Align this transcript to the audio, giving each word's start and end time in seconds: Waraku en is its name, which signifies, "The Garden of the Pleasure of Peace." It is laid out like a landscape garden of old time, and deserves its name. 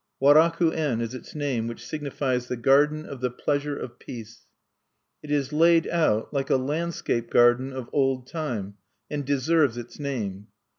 Waraku 0.19 0.73
en 0.73 0.99
is 0.99 1.13
its 1.13 1.35
name, 1.35 1.67
which 1.67 1.85
signifies, 1.85 2.47
"The 2.47 2.57
Garden 2.57 3.05
of 3.05 3.21
the 3.21 3.29
Pleasure 3.29 3.77
of 3.77 3.99
Peace." 3.99 4.47
It 5.21 5.29
is 5.29 5.53
laid 5.53 5.87
out 5.89 6.33
like 6.33 6.49
a 6.49 6.55
landscape 6.55 7.29
garden 7.29 7.71
of 7.71 7.87
old 7.93 8.25
time, 8.25 8.77
and 9.11 9.23
deserves 9.23 9.77
its 9.77 9.99
name. 9.99 10.47